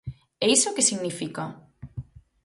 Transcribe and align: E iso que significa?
E 0.43 0.45
iso 0.55 0.73
que 0.75 0.87
significa? 0.89 1.43